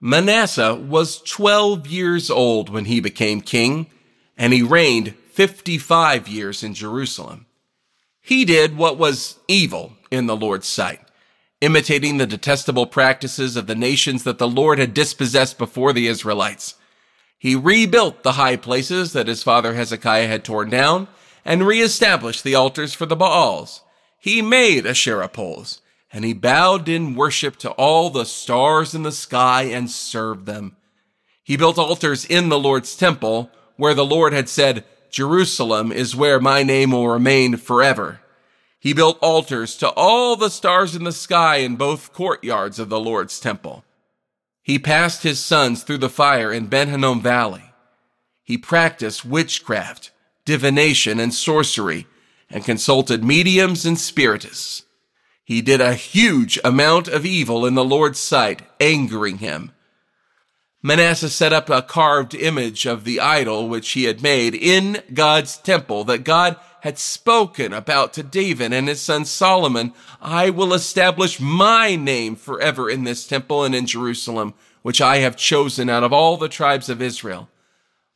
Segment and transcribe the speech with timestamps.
[0.00, 3.86] Manasseh was 12 years old when he became king,
[4.36, 7.46] and he reigned 55 years in Jerusalem.
[8.20, 11.00] He did what was evil in the Lord's sight,
[11.60, 16.74] imitating the detestable practices of the nations that the Lord had dispossessed before the Israelites.
[17.38, 21.08] He rebuilt the high places that his father Hezekiah had torn down
[21.44, 23.82] and reestablished the altars for the Baals.
[24.18, 25.80] He made Asherah poles
[26.12, 30.76] and he bowed in worship to all the stars in the sky and served them.
[31.42, 36.40] He built altars in the Lord's temple, where the Lord had said, Jerusalem is where
[36.40, 38.20] my name will remain forever.
[38.78, 43.00] He built altars to all the stars in the sky in both courtyards of the
[43.00, 43.84] Lord's temple.
[44.62, 47.72] He passed his sons through the fire in Ben Hinnom Valley.
[48.42, 50.10] He practiced witchcraft,
[50.44, 52.06] divination, and sorcery,
[52.50, 54.84] and consulted mediums and spiritists.
[55.46, 59.70] He did a huge amount of evil in the Lord's sight, angering him.
[60.82, 65.56] Manasseh set up a carved image of the idol which he had made in God's
[65.56, 69.92] temple that God had spoken about to David and his son Solomon.
[70.20, 74.52] I will establish my name forever in this temple and in Jerusalem,
[74.82, 77.48] which I have chosen out of all the tribes of Israel.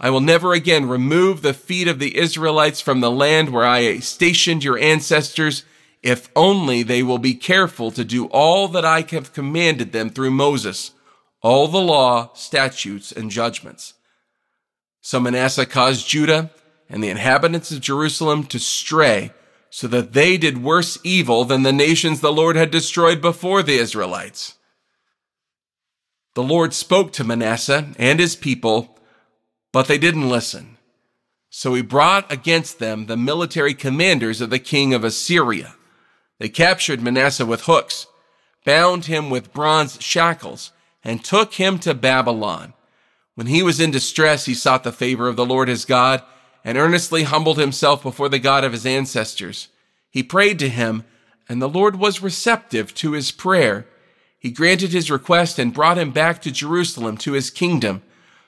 [0.00, 3.98] I will never again remove the feet of the Israelites from the land where I
[3.98, 5.64] stationed your ancestors
[6.02, 10.30] if only they will be careful to do all that I have commanded them through
[10.30, 10.92] Moses,
[11.42, 13.94] all the law, statutes, and judgments.
[15.00, 16.50] So Manasseh caused Judah
[16.88, 19.32] and the inhabitants of Jerusalem to stray,
[19.70, 23.76] so that they did worse evil than the nations the Lord had destroyed before the
[23.76, 24.54] Israelites.
[26.34, 28.98] The Lord spoke to Manasseh and his people,
[29.72, 30.78] but they didn't listen.
[31.50, 35.74] So he brought against them the military commanders of the king of Assyria.
[36.38, 38.06] They captured Manasseh with hooks,
[38.64, 40.72] bound him with bronze shackles,
[41.02, 42.74] and took him to Babylon.
[43.34, 46.22] When he was in distress, he sought the favor of the Lord his God
[46.64, 49.68] and earnestly humbled himself before the God of his ancestors.
[50.10, 51.04] He prayed to him,
[51.48, 53.86] and the Lord was receptive to his prayer.
[54.38, 58.02] He granted his request and brought him back to Jerusalem to his kingdom.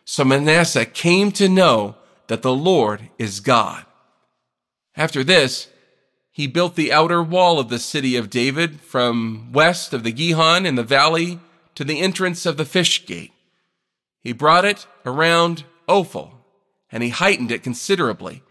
[0.04, 1.96] So Manasseh came to know
[2.26, 3.84] that the Lord is God.
[4.96, 5.68] After this,
[6.40, 10.64] he built the outer wall of the city of David from west of the Gihon
[10.64, 11.38] in the valley
[11.74, 13.30] to the entrance of the fish gate.
[14.22, 16.32] He brought it around Ophel,
[16.90, 18.42] and he heightened it considerably.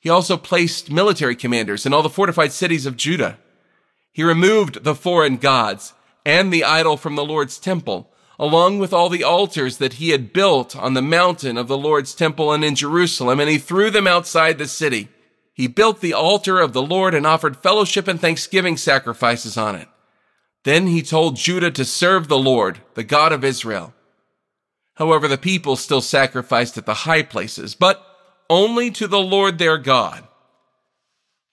[0.00, 3.36] He also placed military commanders in all the fortified cities of Judah.
[4.12, 5.92] He removed the foreign gods
[6.24, 10.32] and the idol from the Lord's temple, along with all the altars that he had
[10.32, 14.06] built on the mountain of the Lord's temple and in Jerusalem, and he threw them
[14.06, 15.08] outside the city.
[15.56, 19.88] He built the altar of the Lord and offered fellowship and thanksgiving sacrifices on it.
[20.64, 23.94] Then he told Judah to serve the Lord, the God of Israel.
[24.96, 28.04] However, the people still sacrificed at the high places, but
[28.50, 30.28] only to the Lord their God.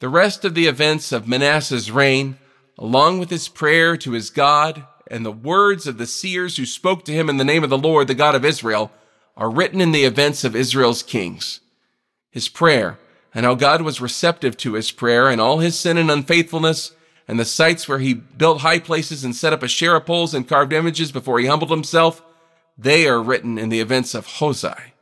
[0.01, 2.37] The rest of the events of Manasseh's reign,
[2.77, 7.05] along with his prayer to his God and the words of the seers who spoke
[7.05, 8.91] to him in the name of the Lord, the God of Israel,
[9.37, 11.61] are written in the events of Israel's kings.
[12.31, 12.99] His prayer,
[13.33, 16.91] and how God was receptive to his prayer and all his sin and unfaithfulness,
[17.27, 20.73] and the sites where he built high places and set up Asherah poles and carved
[20.73, 22.21] images before he humbled himself,
[22.77, 24.93] they are written in the events of Hosea.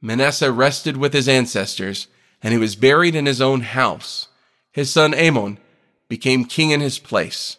[0.00, 2.06] Manasseh rested with his ancestors,
[2.42, 4.28] and he was buried in his own house.
[4.72, 5.58] His son Amon
[6.08, 7.56] became king in his place.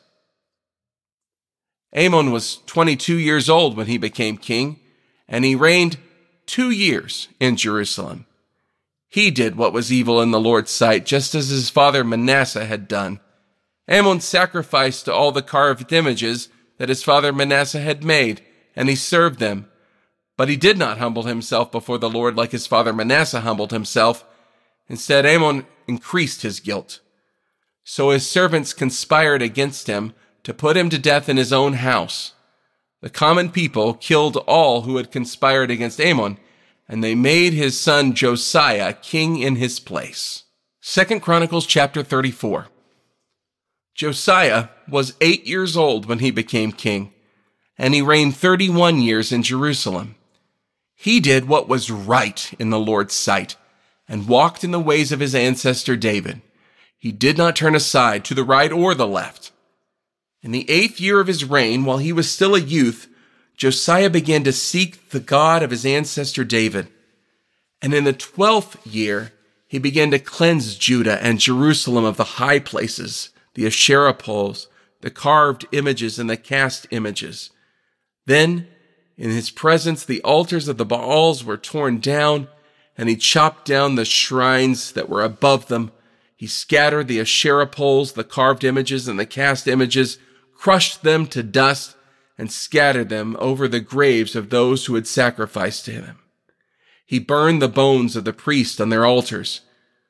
[1.96, 4.80] Amon was 22 years old when he became king,
[5.28, 5.98] and he reigned
[6.46, 8.27] two years in Jerusalem.
[9.18, 12.88] He did what was evil in the Lord's sight, just as his father Manasseh had
[12.88, 13.20] done.
[13.90, 18.44] Amon sacrificed to all the carved images that his father Manasseh had made,
[18.76, 19.72] and he served them.
[20.38, 24.24] But he did not humble himself before the Lord like his father Manasseh humbled himself.
[24.88, 27.00] Instead, Amon increased his guilt.
[27.84, 32.34] So his servants conspired against him to put him to death in his own house.
[33.02, 36.38] The common people killed all who had conspired against Amon,
[36.88, 40.44] and they made his son Josiah king in his place.
[40.82, 42.68] Second Chronicles chapter 34.
[43.94, 47.12] Josiah was eight years old when he became king,
[47.78, 50.16] and he reigned 31 years in Jerusalem.
[50.96, 53.56] He did what was right in the Lord's sight
[54.08, 56.42] and walked in the ways of his ancestor David.
[56.98, 59.52] He did not turn aside to the right or the left.
[60.42, 63.08] In the eighth year of his reign, while he was still a youth,
[63.58, 66.88] Josiah began to seek the God of his ancestor David.
[67.82, 69.34] And in the twelfth year,
[69.68, 74.68] he began to cleanse Judah and Jerusalem of the high places, the Asherah poles,
[75.02, 77.50] the carved images, and the cast images.
[78.26, 78.68] Then,
[79.18, 82.48] in his presence, the altars of the Baals were torn down,
[82.98, 85.92] and he chopped down the shrines that were above them.
[86.36, 90.20] He scattered the Asherah poles, the carved images, and the cast images,
[90.56, 91.96] crushed them to dust,
[92.38, 96.20] and scattered them over the graves of those who had sacrificed to him.
[97.06, 99.62] He burned the bones of the priests on their altars.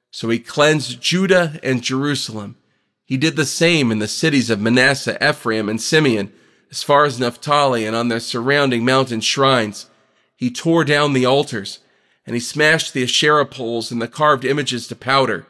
[0.09, 2.57] So he cleansed Judah and Jerusalem.
[3.05, 6.33] He did the same in the cities of Manasseh, Ephraim, and Simeon,
[6.71, 9.89] as far as Naphtali and on their surrounding mountain shrines.
[10.35, 11.79] He tore down the altars,
[12.25, 15.45] and he smashed the Asherah poles and the carved images to powder.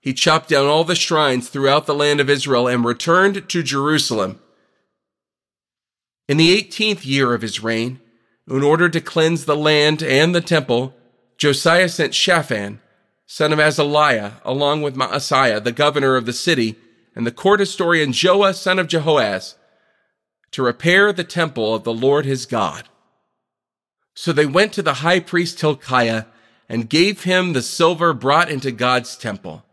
[0.00, 4.40] He chopped down all the shrines throughout the land of Israel and returned to Jerusalem.
[6.28, 8.00] In the eighteenth year of his reign,
[8.48, 10.94] in order to cleanse the land and the temple,
[11.38, 12.80] Josiah sent Shaphan,
[13.26, 16.76] son of Azaliah, along with Maaseiah, the governor of the city,
[17.14, 19.54] and the court historian Joah, son of Joahaz,
[20.50, 22.88] to repair the temple of the Lord his God.
[24.14, 26.24] So they went to the high priest Hilkiah
[26.68, 29.64] and gave him the silver brought into God's temple.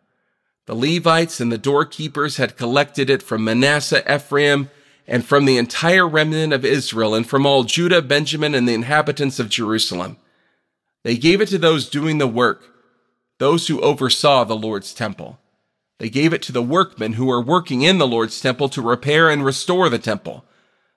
[0.66, 4.70] The Levites and the doorkeepers had collected it from Manasseh, Ephraim,
[5.08, 9.40] and from the entire remnant of Israel, and from all Judah, Benjamin, and the inhabitants
[9.40, 10.18] of Jerusalem.
[11.04, 12.64] They gave it to those doing the work,
[13.38, 15.40] those who oversaw the Lord's temple.
[16.00, 19.30] They gave it to the workmen who were working in the Lord's temple to repair
[19.30, 20.46] and restore the temple.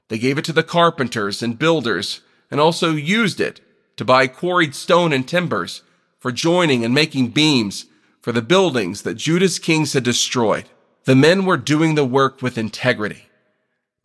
[0.08, 3.60] They gave it to the carpenters and builders, and also used it
[3.96, 5.82] to buy quarried stone and timbers
[6.18, 7.86] for joining and making beams
[8.20, 10.64] for the buildings that Judah's kings had destroyed.
[11.04, 13.27] The men were doing the work with integrity.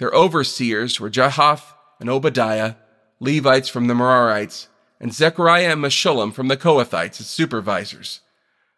[0.04, 1.64] Their overseers were Jahath
[1.98, 2.76] and Obadiah,
[3.22, 4.68] Levites from the Merarites,
[5.00, 8.20] and Zechariah and Meshullam from the Kohathites as supervisors.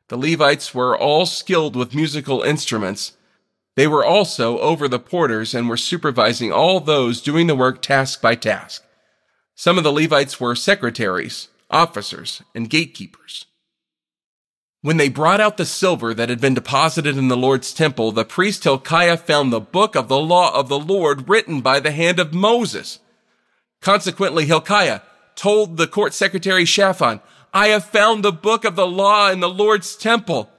[0.10, 3.14] The Levites were all skilled with musical instruments.
[3.76, 8.22] They were also over the porters and were supervising all those doing the work task
[8.22, 8.86] by task.
[9.56, 13.48] Some of the Levites were secretaries, officers, and gatekeepers.
[14.86, 18.24] When they brought out the silver that had been deposited in the Lord's temple, the
[18.24, 22.20] priest Hilkiah found the book of the law of the Lord written by the hand
[22.20, 23.00] of Moses.
[23.82, 25.02] Consequently, Hilkiah
[25.36, 27.20] told the court secretary Shaphan,
[27.52, 30.52] I have found the book of the law in the Lord's temple.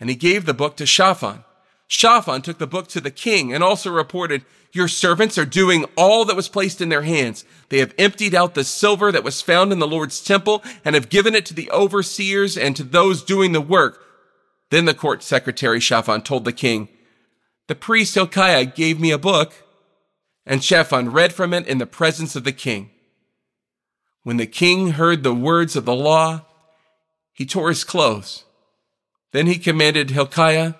[0.00, 1.44] And he gave the book to Shaphan.
[1.88, 6.26] Shaphan took the book to the king and also reported, Your servants are doing all
[6.26, 7.46] that was placed in their hands.
[7.70, 11.08] They have emptied out the silver that was found in the Lord's temple and have
[11.08, 14.04] given it to the overseers and to those doing the work.
[14.70, 16.88] Then the court secretary Shaphan told the king,
[17.68, 19.54] The priest Hilkiah gave me a book.
[20.44, 22.90] And Shaphan read from it in the presence of the king.
[24.22, 26.46] When the king heard the words of the law,
[27.32, 28.44] he tore his clothes.
[29.32, 30.74] Then he commanded Hilkiah,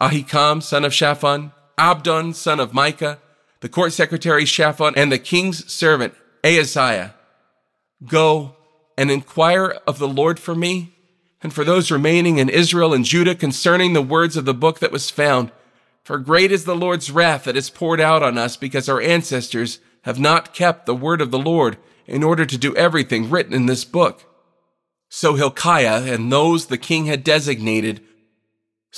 [0.00, 3.18] Ahikam, son of Shaphan, Abdon, son of Micah,
[3.60, 6.14] the court secretary Shaphan, and the king's servant
[6.44, 7.14] Asaiah,
[8.06, 8.56] Go
[8.96, 10.94] and inquire of the Lord for me
[11.42, 14.92] and for those remaining in Israel and Judah concerning the words of the book that
[14.92, 15.52] was found.
[16.04, 19.80] For great is the Lord's wrath that is poured out on us because our ancestors
[20.02, 23.66] have not kept the word of the Lord in order to do everything written in
[23.66, 24.24] this book.
[25.08, 28.00] So Hilkiah and those the king had designated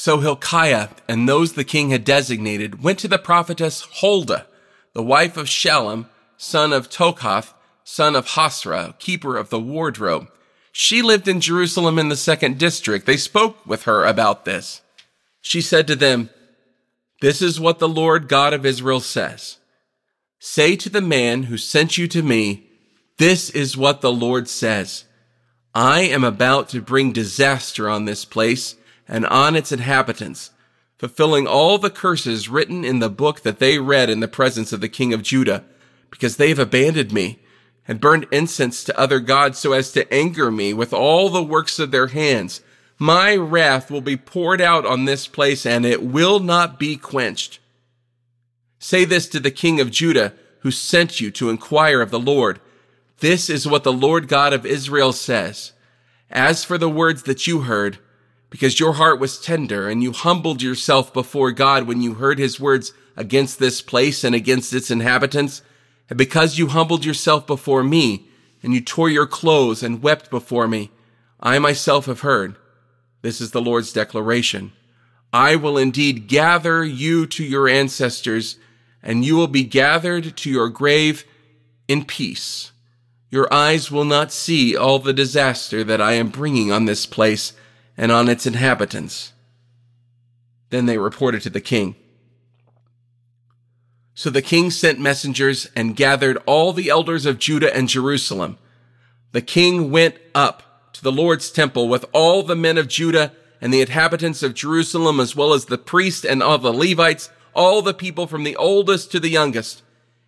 [0.01, 4.47] so Hilkiah and those the king had designated went to the prophetess Huldah,
[4.95, 7.53] the wife of Shallum, son of Tokhath,
[7.85, 10.29] son of Hasrah, keeper of the wardrobe.
[10.73, 13.05] She lived in Jerusalem in the second district.
[13.05, 14.81] They spoke with her about this.
[15.43, 16.31] She said to them,
[17.21, 19.59] This is what the Lord God of Israel says.
[20.39, 22.71] Say to the man who sent you to me,
[23.19, 25.05] This is what the Lord says.
[25.75, 28.77] I am about to bring disaster on this place
[29.11, 30.53] and on its inhabitants,
[30.97, 34.81] fulfilling all the curses written in the book that they read in the presence of
[34.81, 35.65] the king of Judah,
[36.11, 37.41] because they have abandoned me
[37.89, 41.81] and burned incense to other gods so as to anger me with all the works
[41.81, 42.61] of their hands.
[42.99, 47.59] My wrath will be poured out on this place and it will not be quenched.
[48.79, 52.61] Say this to the king of Judah who sent you to inquire of the Lord.
[53.19, 55.73] This is what the Lord God of Israel says.
[56.31, 57.99] As for the words that you heard,
[58.51, 62.61] because your heart was tender and you humbled yourself before God when you heard his
[62.61, 65.63] words against this place and against its inhabitants.
[66.09, 68.27] And because you humbled yourself before me,
[68.63, 70.91] and you tore your clothes and wept before me.
[71.41, 72.57] I myself have heard.
[73.23, 74.73] This is the Lord's declaration.
[75.33, 78.59] I will indeed gather you to your ancestors,
[79.03, 81.25] and you will be gathered to your grave
[81.89, 82.73] in peace.
[83.31, 87.53] Your eyes will not see all the disaster that I am bringing on this place
[88.01, 89.35] and on its inhabitants.
[90.71, 91.97] Then they reported to the king.
[94.15, 98.57] So the king sent messengers and gathered all the elders of Judah and Jerusalem.
[99.33, 103.71] The king went up to the Lord's temple with all the men of Judah and
[103.71, 107.93] the inhabitants of Jerusalem, as well as the priests and all the Levites, all the
[107.93, 109.83] people from the oldest to the youngest.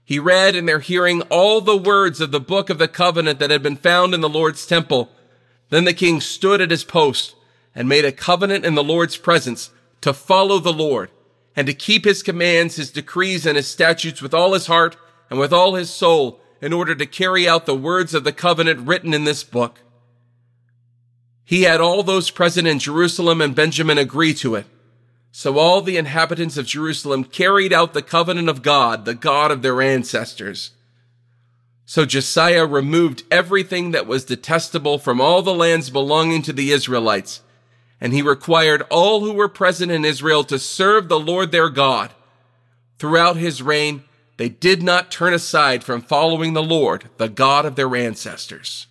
[0.04, 3.50] He read in their hearing all the words of the book of the covenant that
[3.50, 5.10] had been found in the Lord's temple.
[5.70, 7.34] Then the king stood at his post
[7.74, 11.10] and made a covenant in the Lord's presence to follow the Lord
[11.54, 14.96] and to keep his commands, his decrees, and his statutes with all his heart
[15.30, 18.86] and with all his soul in order to carry out the words of the covenant
[18.86, 19.80] written in this book.
[21.44, 24.66] He had all those present in Jerusalem and Benjamin agree to it.
[25.32, 29.62] So all the inhabitants of Jerusalem carried out the covenant of God, the God of
[29.62, 30.70] their ancestors.
[31.84, 37.40] So Josiah removed everything that was detestable from all the lands belonging to the Israelites,
[38.02, 42.10] and he required all who were present in Israel to serve the Lord their God.
[42.98, 44.02] Throughout his reign,
[44.38, 48.88] they did not turn aside from following the Lord, the God of their ancestors.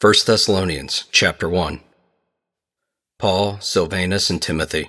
[0.00, 1.80] First Thessalonians chapter 1
[3.18, 4.88] Paul, Silvanus, and Timothy,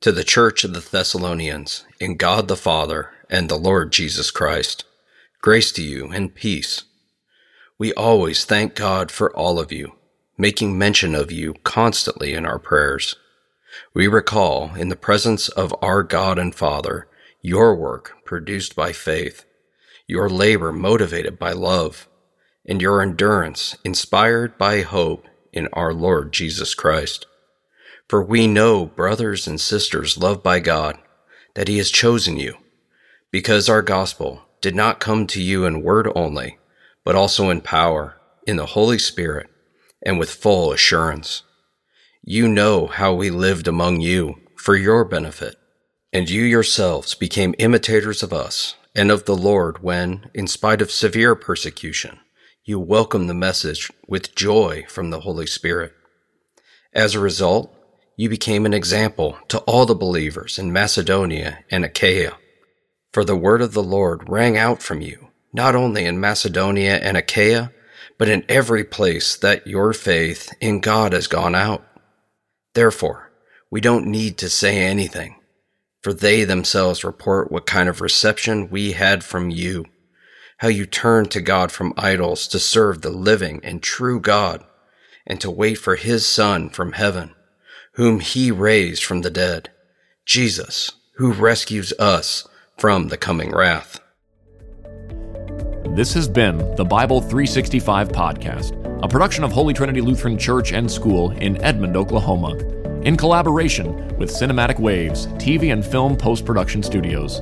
[0.00, 4.84] to the church of the Thessalonians, in God the Father and the Lord Jesus Christ,
[5.40, 6.84] grace to you and peace.
[7.78, 9.92] We always thank God for all of you,
[10.38, 13.16] making mention of you constantly in our prayers.
[13.94, 17.08] We recall, in the presence of our God and Father,
[17.42, 19.44] your work produced by faith,
[20.06, 22.08] your labor motivated by love,
[22.64, 27.26] and your endurance inspired by hope in our Lord Jesus Christ.
[28.08, 30.98] For we know, brothers and sisters loved by God,
[31.54, 32.56] that He has chosen you,
[33.30, 36.58] because our gospel did not come to you in word only,
[37.04, 39.48] but also in power, in the Holy Spirit,
[40.04, 41.44] and with full assurance.
[42.24, 45.54] You know how we lived among you for your benefit,
[46.12, 50.90] and you yourselves became imitators of us and of the Lord when, in spite of
[50.90, 52.18] severe persecution,
[52.64, 55.92] you welcomed the message with joy from the Holy Spirit.
[56.92, 57.72] As a result,
[58.16, 62.32] you became an example to all the believers in Macedonia and Achaia.
[63.16, 67.16] For the word of the Lord rang out from you, not only in Macedonia and
[67.16, 67.72] Achaia,
[68.18, 71.82] but in every place that your faith in God has gone out.
[72.74, 73.32] Therefore,
[73.70, 75.36] we don't need to say anything,
[76.02, 79.86] for they themselves report what kind of reception we had from you
[80.58, 84.62] how you turned to God from idols to serve the living and true God
[85.26, 87.34] and to wait for his Son from heaven,
[87.94, 89.70] whom he raised from the dead,
[90.26, 92.46] Jesus, who rescues us
[92.76, 94.00] from the coming wrath.
[95.96, 100.90] This has been the Bible 365 podcast, a production of Holy Trinity Lutheran Church and
[100.90, 102.54] School in Edmond, Oklahoma,
[103.00, 107.40] in collaboration with Cinematic Waves TV and Film Post Production Studios.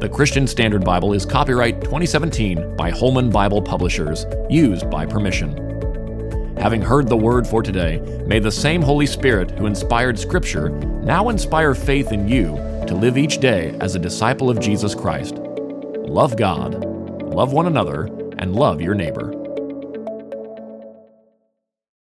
[0.00, 5.66] The Christian Standard Bible is copyright 2017 by Holman Bible Publishers, used by permission.
[6.56, 11.28] Having heard the word for today, may the same Holy Spirit who inspired Scripture now
[11.28, 12.56] inspire faith in you
[12.88, 15.34] to live each day as a disciple of Jesus Christ.
[15.36, 16.82] Love God,
[17.22, 18.04] love one another,
[18.38, 19.37] and love your neighbor.